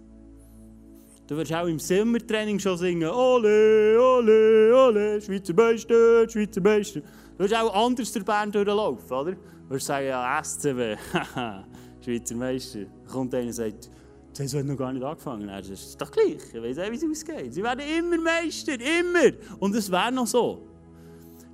[1.26, 1.36] du?
[1.36, 7.00] wirst auch im Sommertraining schon singen, ole, ole, ole, Schweizer Meister, Schweizer Meister.
[7.00, 9.32] Du wirst auch anders der Bern durchlaufen, oder?
[9.32, 11.64] Du wirst sagen, ja, haha.
[12.04, 12.80] Schweizer Meister.
[13.10, 13.90] Kommt einer und sagt,
[14.32, 15.48] Saison hat noch gar nicht angefangen.
[15.48, 17.54] Er sagt, das ist doch gleich, ich weiß auch, wie es ausgeht.
[17.54, 19.32] Sie werden immer Meister, immer.
[19.58, 20.66] Und es wäre noch so.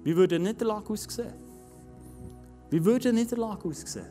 [0.03, 1.33] Wie würde eine Niederlage aussehen?
[2.71, 4.07] Wie würde eine Niederlage aussehen?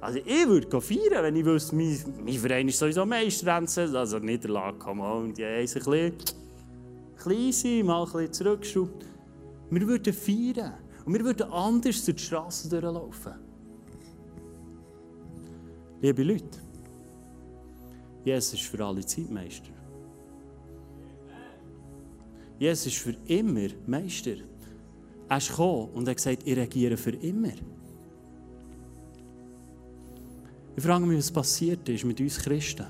[0.00, 3.54] Also ich würde feiern, wenn ich wüsste, mein, mein Verein ist sowieso Meister.
[3.54, 6.12] Also Niederlage, komm on, die haben sich ein
[7.24, 9.06] bisschen sein, mal ein bisschen zurückgeschraubt.
[9.70, 10.74] Wir würden feiern.
[11.06, 13.43] Und wir würden anders durch die Straße durchlaufen.
[16.04, 16.58] Liebe Leute,
[18.26, 19.70] Jesus ist für alle Zeit Meister.
[22.58, 24.36] Jesus ist für immer Meister.
[25.30, 27.54] Er ist gekommen und hat gesagt, ich regiere für immer.
[30.76, 32.86] Ich frage mich, was passiert ist mit uns Christen.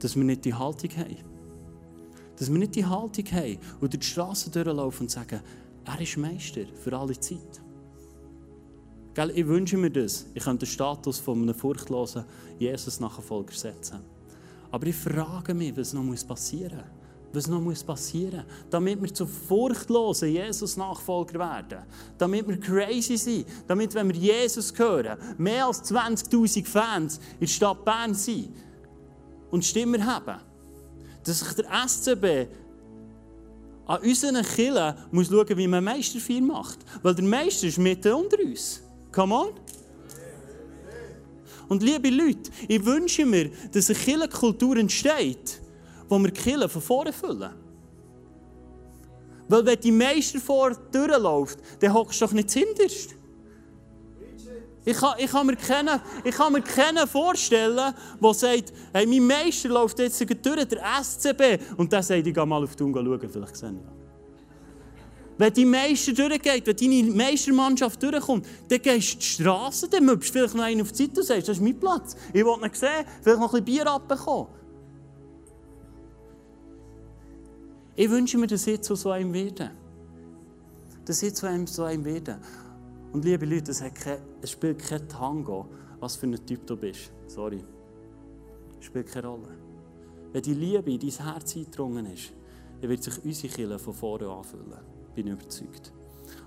[0.00, 1.16] Dass wir nicht die Haltung haben.
[2.36, 5.40] Dass wir nicht die Haltung haben und durch die Straße durchlaufen und sagen,
[5.84, 7.63] er ist Meister für alle Zeit.
[9.14, 10.26] Gell, ich wünsche mir das.
[10.34, 12.24] Ich könnte den Status von einem furchtlosen
[12.58, 14.00] Jesus-Nachfolger setzen.
[14.72, 16.86] Aber ich frage mich, was noch passieren muss.
[17.32, 21.84] Was noch passieren muss, damit wir zu furchtlosen Jesus-Nachfolger werden.
[22.18, 23.46] Damit wir crazy sind.
[23.68, 28.50] Damit, wenn wir Jesus hören, mehr als 20.000 Fans in der Stadt Bern sind
[29.52, 30.40] und Stimmen haben.
[31.22, 32.48] Dass sich der SCB
[33.86, 36.78] an unseren Killen muss schauen, wie man Meisterfeier macht.
[37.02, 38.83] Weil der Meister ist mitten unter uns.
[39.14, 39.54] Come on.
[41.68, 45.60] Und liebe Leute, ich wünsche mir, dass eine Killenkultur entsteht,
[46.08, 47.54] wo wir die Killen von vorne füllen.
[49.48, 53.14] Weil wenn die Meister vor durchläuft, dann hockst du doch nicht hinterst.
[54.86, 59.26] Ich kann, ich, kann mir keinen, ich kann mir keinen vorstellen, der sagt, hey, mein
[59.26, 63.06] Meister läuft jetzt durch, der SCB, und der sagt, ich gehe mal auf die Ungarn
[63.06, 64.03] schauen, vielleicht sehen ja.
[65.36, 70.34] Wenn die Meister durchgeht, wenn deine Meistermannschaft durchkommt, dann gehst du die Straße, dann möchtest
[70.34, 72.16] du vielleicht noch einen auf die Seite und sagst, das ist mein Platz.
[72.32, 74.46] Ich will ihn sehen, vielleicht noch ein bisschen Bier abbekommen.
[77.96, 79.70] Ich wünsche mir, dass ich zu so einem werde.
[81.04, 82.38] Dass ich zu einem so einem werde.
[83.12, 85.68] Und liebe Leute, es, kein, es spielt kein Tango,
[86.00, 87.12] was für ein Typ du bist.
[87.26, 87.64] Sorry.
[88.80, 89.56] Es spielt keine Rolle.
[90.32, 92.32] Wenn die Liebe in dein Herz eingedrungen ist,
[92.80, 94.94] dann wird sich unsere Kirche von vorne anfühlen.
[95.14, 95.92] Bin überzeugt.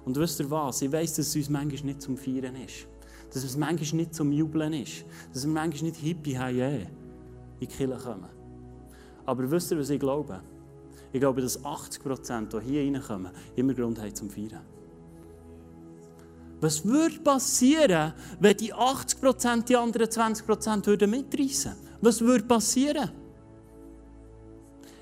[0.05, 0.81] Und wisst ihr was?
[0.81, 2.87] Ich weiss, dass es uns manchmal nicht zum Feiern ist.
[3.33, 5.05] Dass es manchmal nicht zum Jubeln ist.
[5.33, 6.87] Dass wir manchmal nicht hippie haben, in
[7.59, 8.29] die Kirche kommen.
[9.25, 10.41] Aber wisst ihr, was ich glaube?
[11.11, 14.61] Ich glaube, dass 80 Prozent, die hier reinkommen, immer Grund haben zum Feiern.
[16.59, 21.97] Was würde passieren, wenn die 80 Prozent die anderen 20 Prozent mitreißen würden?
[22.01, 23.11] Was würde passieren?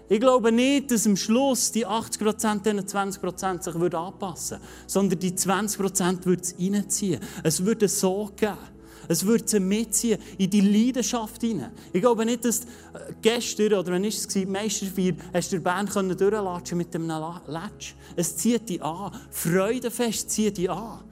[0.07, 4.67] Ich glaube nicht, dass am Schluss die 80 Prozent diesen 20 Prozent sich anpassen würden,
[4.85, 7.19] sondern die 20 Prozent würden es reinziehen.
[7.43, 8.57] Es würde so geben.
[9.07, 11.71] Es würde sie mitziehen in die Leidenschaft hinein.
[11.93, 16.77] Ich glaube nicht, dass äh, gestern, oder wenn es war, Meisterfeier, hast du Band durchlatschen
[16.77, 17.93] mit einem Latsch.
[18.15, 19.11] Es zieht dich an.
[19.29, 21.03] Freudenfest zieht dich an.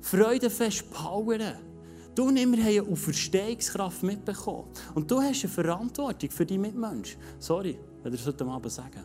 [0.00, 1.71] Freudenfest powern.
[2.14, 4.64] Du und wir haben eine Auferstehungskraft mitbekommen.
[4.94, 7.18] Und du hast eine Verantwortung für die Mitmenschen.
[7.38, 9.02] Sorry, wenn ich das heute Abend sagen.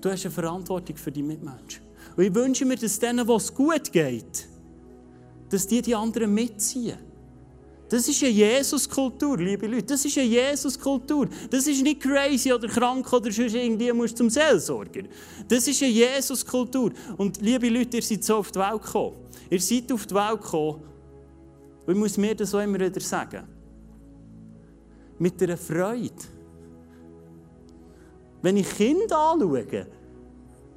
[0.00, 1.82] Du hast eine Verantwortung für die Mitmenschen.
[2.16, 4.48] Und ich wünsche mir, dass denen, wo es gut geht,
[5.50, 6.98] dass die die anderen mitziehen.
[7.88, 9.84] Das ist eine Jesus-Kultur, liebe Leute.
[9.84, 11.28] Das ist eine Jesus-Kultur.
[11.50, 15.02] Das ist nicht crazy oder krank oder sonst irgendwie musst zum Seelsorger.
[15.46, 16.92] Das ist eine Jesus-Kultur.
[17.18, 19.16] Und liebe Leute, ihr seid so auf die Welt gekommen.
[19.50, 20.82] Ihr seid auf die Welt gekommen,
[21.86, 23.44] und ich muss mir das so immer wieder sagen,
[25.18, 26.12] mit einer Freude.
[28.42, 29.86] Wenn ich Kinder anschaue,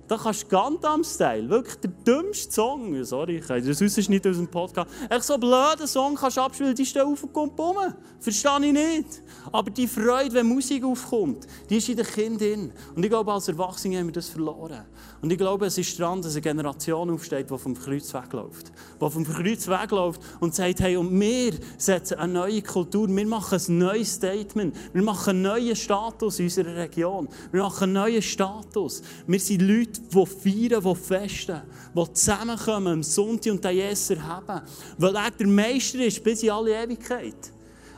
[0.08, 4.90] da kannst du Gundam-Style, wirklich der dümmste Song, sorry, ich das nicht aus dem Podcast,
[5.10, 7.76] echt so einen blöden Song kannst du abspielen, die stehen auf und kommen rum.
[8.20, 9.22] Verstehe ich nicht.
[9.52, 12.72] Aber die Freude, wenn Musik aufkommt, die ist in den Kindern.
[12.96, 14.86] Und ich glaube, als Erwachsene haben wir das verloren.
[15.22, 18.72] Und ich glaube, es ist dran, dass eine Generation aufsteht, die vom Kreuz wegläuft.
[19.02, 23.60] Die vom Kreuz wegläuft und sagt, hey, und wir setzen eine neue Kultur, wir machen
[23.60, 28.22] ein neues Statement, wir machen einen neuen Status in unserer Region, wir machen einen neuen
[28.22, 29.02] Status.
[29.28, 31.62] Wir sind Leute, die feiern, die festen,
[31.96, 34.62] die zusammenkommen am Sonntag und den Jesus erheben.
[34.98, 37.52] Weil er der Meister ist bis in alle Ewigkeit.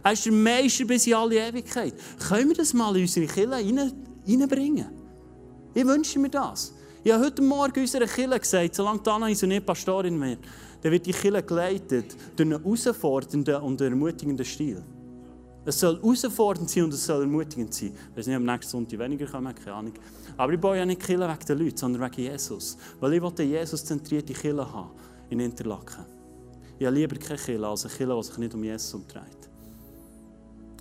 [0.04, 1.94] Er ist der Meister bis in alle Ewigkeit.
[2.28, 3.94] Können wir das mal in unsere Kirche
[4.28, 4.88] reinbringen?
[5.74, 6.74] Ich wünsche mir das.
[7.04, 10.40] Ich habe heute Morgen unserer Kirche gesagt, solange und ich Pastorin wird,
[10.82, 14.84] dann wird die Kirche geleitet durch einen herausfordernden und ermutigenden Stil.
[15.70, 17.94] Es soll herausfordernd sein und es soll ermutigend sein.
[17.94, 19.94] Ich weiß nicht, am nächsten Sonntag weniger kommen, keine Ahnung.
[20.36, 22.76] Aber ich baue ja nicht Kirche wegen den Leuten, sondern wegen Jesus.
[23.00, 24.90] Weil ich wollte Jesus-zentrierte Kirche haben
[25.30, 26.06] in Interlaken.
[26.80, 29.50] Ich habe lieber keine Kirche als eine Kirche, die sich nicht um Jesus umdreht.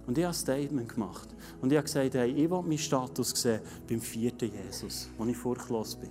[0.07, 1.29] Und ich habe ein Statement gemacht.
[1.61, 5.37] Und ich habe gesagt, hey, ich will meinen Status sehen beim vierten Jesus, wo ich
[5.37, 6.11] furchtlos bin.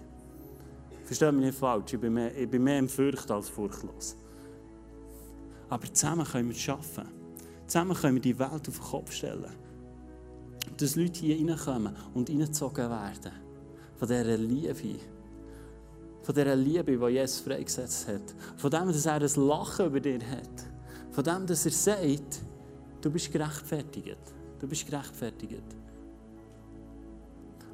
[1.04, 4.16] Versteht mich nicht falsch, ich bin mehr, ich bin mehr im Furcht als furchtlos.
[5.68, 7.17] Aber zusammen können wir es schaffen.
[7.68, 9.54] Zusammen können wir die Welt auf den Kopf stellen.
[10.78, 13.32] Dass Leute hier reinkommen und reingezogen werden.
[13.98, 15.00] Von dieser Liebe.
[16.24, 18.36] Von dieser Liebe, die Jesus freigesetzt hat.
[18.58, 20.66] Von dem, dass er ein Lachen über dir hat.
[21.12, 22.42] Von dem, dass er sagt,
[23.02, 24.18] Du bist gerechtfertigt.
[24.60, 25.64] Du bist gerechtfertigt.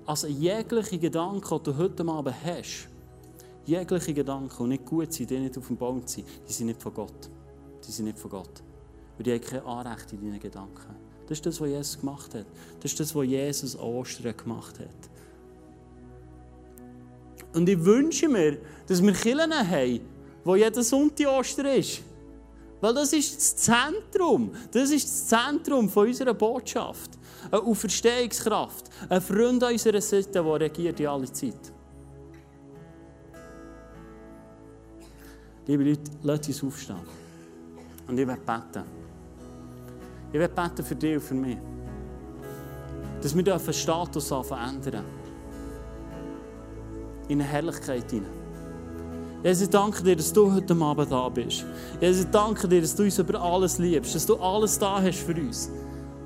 [0.06, 2.90] Also jegliche Gedanken, die du heute Abend hast,
[3.66, 6.82] jegliche Gedanken, die nicht gut sind, die nicht auf dem Baum sind, die sind nicht
[6.82, 7.30] von Gott.
[7.88, 8.63] Die sind nicht von Gott.
[9.18, 10.96] Und die haben kein Anrecht in deinen Gedanken.
[11.28, 12.46] Das ist das, was Jesus gemacht hat.
[12.80, 15.10] Das ist das, was Jesus Ostern gemacht hat.
[17.54, 18.58] Und ich wünsche mir,
[18.88, 20.00] dass wir Kirchen haben,
[20.44, 22.02] wo jeder Sonntag Ostern ist.
[22.82, 24.52] Weil das ist das Zentrum.
[24.72, 27.12] Das ist das Zentrum von unserer Botschaft.
[27.50, 28.90] Eine Auferstehungskraft.
[29.08, 31.72] Ein Freund an unserer Seite, der regiert in alle Zeit.
[35.66, 36.98] Liebe Leute, lasst uns aufstehen.
[38.08, 39.03] Und ich werde beten.
[40.34, 41.58] Ich werde beten für dich und für mich.
[43.22, 45.06] Dass wir den Status verändern
[47.28, 48.32] in eine Herrlichkeit hinein.
[49.44, 51.66] Jesus, ich danke dir, dass du heute Abend da bist.
[52.02, 55.20] Jesus, ich danke dir, dass du uns über alles liebst, dass du alles da hast
[55.20, 55.70] für uns.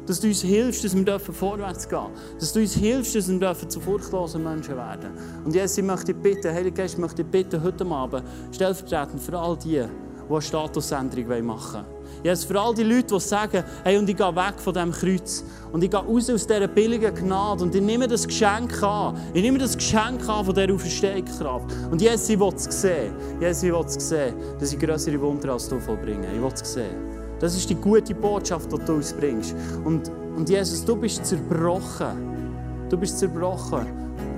[0.05, 2.39] Dass du uns hilfst, dass wir vorwärts gehen dürfen.
[2.39, 5.11] Dass du uns hilfst, dass wir zu furchtlosen Menschen werden
[5.43, 9.21] Und Jesus, ich möchte dich bitten, Heilige Geist, ich möchte dich bitten, heute Abend, stellvertretend
[9.21, 11.96] für all die, die eine Statusänderung machen wollen.
[12.23, 15.43] Jesus, für all die Leute, die sagen, hey, und ich gehe weg von diesem Kreuz.
[15.71, 17.63] Und ich gehe raus aus dieser billigen Gnade.
[17.63, 19.17] Und ich nehme das Geschenk an.
[19.33, 21.65] Ich nehme das Geschenk an von dieser Auferstehungskraft.
[21.91, 23.13] Und Jesus, ich will es sehen.
[23.39, 26.27] Jesus, ich will es sehen, dass ich größere Wunder als du vollbringe.
[26.33, 26.95] Ich will es sehen.
[27.39, 29.55] Das ist die gute Botschaft, die du uns bringst.
[29.85, 32.87] Und, und Jesus, du bist zerbrochen.
[32.89, 33.85] Du bist zerbrochen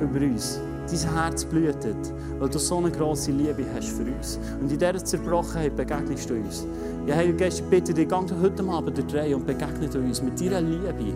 [0.01, 0.59] über uns.
[0.91, 4.39] Dein Herz blutet, weil du so eine grosse Liebe hast für uns.
[4.59, 6.65] Und in dieser Zerbrochenheit begegnest du uns.
[7.05, 10.61] Ja, Geist, ich bitte dich, geh heute Abend durch drei und begegne uns mit deiner
[10.61, 11.13] Liebe.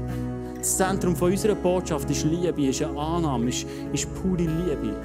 [0.58, 4.96] Das Zentrum unserer Botschaft ist Liebe, ist eine Annahme, ist, ist pure Liebe.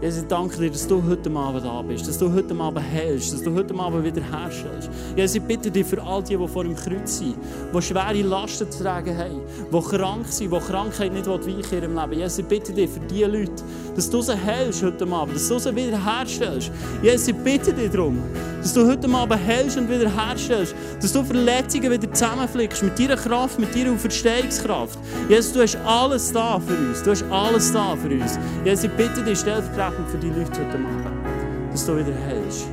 [0.00, 3.32] Jesus, ich danke dir, dass du heute Abend da bist, dass du heute Abend hältst,
[3.32, 4.88] dass du heute Abend wieder herstellst.
[5.16, 7.34] Jesus, ich bitte dich für all die, die vor dem Kreuz sind,
[7.74, 9.40] die schwere Lasten zu tragen haben,
[9.72, 12.12] die krank sind, die Krankheit nicht weichen in ihrem Leben.
[12.12, 13.64] Jesus, ich bitte dich für diese Leute,
[13.96, 16.70] dass du sie hältst heute Abend, dass du sie wieder herstellst.
[17.02, 18.22] Jesus, ich bitte dich darum,
[18.62, 23.16] dass du heute Abend hältst und wieder herstellst, dass du Verletzungen wieder zusammenflickst mit deiner
[23.16, 24.96] Kraft, mit deiner Verstehungskraft.
[25.28, 28.38] Jesus, du hast alles da für uns, du hast alles da für uns.
[28.64, 32.66] Jesus, ich bitte dich, stellvertretend stellvertretend für die Leute heute Abend, dass du wieder hältst.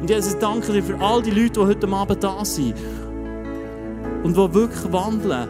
[0.00, 2.74] Und Jesus, danke dir für all die Leute, die heute Abend da sind
[4.22, 5.48] und die wirklich wandeln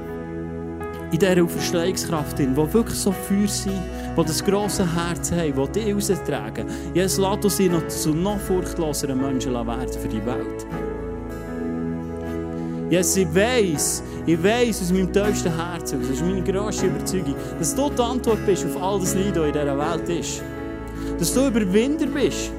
[1.10, 3.80] in dieser Auferstehungskraft, die wirklich so Feuer sind,
[4.16, 6.66] die das grosse Herz haben, die dich raustragen.
[6.94, 10.66] Jesus, lass uns noch zu noch furchtloseren Menschen werden für die Welt.
[12.90, 17.74] Jesus, ich weiss, ich weiss aus meinem tiefsten Herzen, das ist meine grösste Überzeugung, dass
[17.74, 20.42] du die Antwort bist auf all das Leid, das in dieser Welt ist
[21.22, 22.50] dass du Überwinder bist.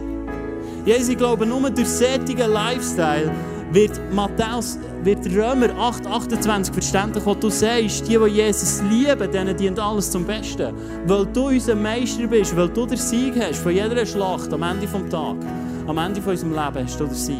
[0.86, 3.30] Jesus, ich glaube, nur durch solchen Lifestyle
[3.74, 9.58] wird Matthäus, wird Römer 8, 28 verständlich, was du sagst, die, die Jesus lieben, denen
[9.58, 10.74] dient alles zum Besten.
[11.06, 14.88] Weil du unser Meister bist, weil du den Sieg hast von jeder Schlacht am Ende
[14.88, 15.46] des Tages.
[15.86, 17.38] Am Ende von unserem Leben hast du den Sieg.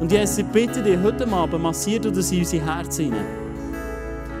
[0.00, 3.24] Und Jesus, ich bitte dich, heute Abend massier du das in unser Herz hinein.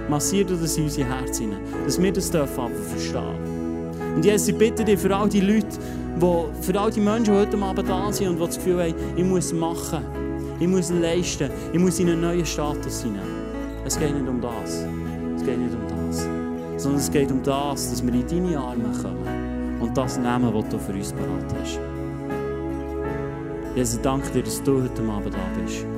[0.08, 3.45] Massier du das in unser Herz hinein, dass wir das dürfen verstehen.
[4.16, 5.68] Und Jesus, ich bitte dich für all die Leute,
[6.18, 8.94] wo, für all die Menschen, die heute Abend da sind und die das Gefühl haben,
[9.14, 10.02] ich muss machen,
[10.58, 13.20] ich muss leisten, ich muss in einen neuen Status hinein.
[13.84, 14.86] Es geht nicht um das.
[15.36, 16.26] Es geht nicht um das.
[16.82, 20.68] Sondern es geht um das, dass wir in deine Arme kommen und das nehmen, was
[20.70, 21.78] du für uns bereit hast.
[23.74, 25.95] Jesus, danke dir, dass du heute Abend da bist.